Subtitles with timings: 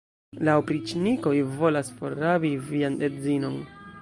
[0.47, 3.63] La opriĉnikoj volas forrabi vian edzinon!